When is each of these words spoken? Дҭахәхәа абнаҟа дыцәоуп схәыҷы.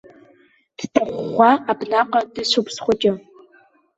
Дҭахәхәа 0.77 1.51
абнаҟа 1.71 2.19
дыцәоуп 2.33 2.67
схәыҷы. 2.75 3.11